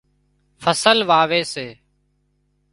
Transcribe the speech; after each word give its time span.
فصل 0.63 0.97
واوي 1.09 1.41
سي 1.53 1.67